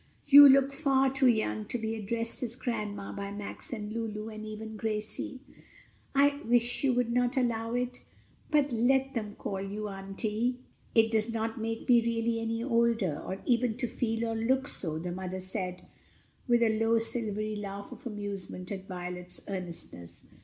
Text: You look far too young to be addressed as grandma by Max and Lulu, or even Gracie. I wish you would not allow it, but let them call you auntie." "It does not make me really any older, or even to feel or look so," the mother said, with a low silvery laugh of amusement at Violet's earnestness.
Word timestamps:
You 0.25 0.49
look 0.49 0.73
far 0.73 1.11
too 1.11 1.27
young 1.27 1.65
to 1.65 1.77
be 1.77 1.93
addressed 1.93 2.41
as 2.41 2.55
grandma 2.55 3.13
by 3.13 3.31
Max 3.31 3.71
and 3.71 3.93
Lulu, 3.93 4.29
or 4.29 4.31
even 4.31 4.75
Gracie. 4.75 5.41
I 6.15 6.41
wish 6.43 6.83
you 6.83 6.93
would 6.95 7.13
not 7.13 7.37
allow 7.37 7.75
it, 7.75 8.03
but 8.49 8.71
let 8.71 9.13
them 9.13 9.35
call 9.37 9.61
you 9.61 9.89
auntie." 9.89 10.57
"It 10.95 11.11
does 11.11 11.31
not 11.31 11.61
make 11.61 11.87
me 11.87 12.03
really 12.03 12.39
any 12.39 12.63
older, 12.63 13.19
or 13.21 13.43
even 13.45 13.77
to 13.77 13.85
feel 13.85 14.27
or 14.27 14.35
look 14.35 14.67
so," 14.67 14.97
the 14.97 15.11
mother 15.11 15.39
said, 15.39 15.85
with 16.47 16.63
a 16.63 16.79
low 16.83 16.97
silvery 16.97 17.55
laugh 17.55 17.91
of 17.91 18.07
amusement 18.07 18.71
at 18.71 18.87
Violet's 18.87 19.41
earnestness. 19.47 20.25